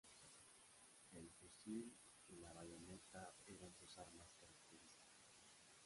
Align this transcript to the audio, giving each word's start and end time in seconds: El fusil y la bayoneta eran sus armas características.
El 1.11 1.29
fusil 1.29 1.95
y 2.29 2.37
la 2.37 2.51
bayoneta 2.53 3.35
eran 3.45 3.71
sus 3.75 3.95
armas 3.99 4.33
características. 4.39 5.29